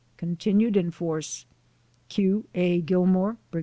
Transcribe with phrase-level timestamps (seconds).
[0.17, 1.45] Continued in force.
[2.17, 2.41] I.
[2.55, 2.81] A.
[2.81, 3.59] GILLMAN, Brig.